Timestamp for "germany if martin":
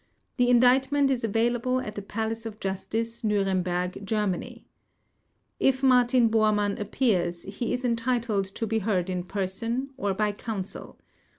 4.03-6.27